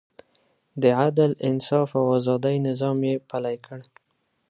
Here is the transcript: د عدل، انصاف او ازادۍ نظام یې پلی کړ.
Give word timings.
د 0.81 0.83
عدل، 0.99 1.31
انصاف 1.49 1.89
او 1.99 2.05
ازادۍ 2.19 2.55
نظام 2.67 2.97
یې 3.09 3.15
پلی 3.29 3.57
کړ. 3.65 3.79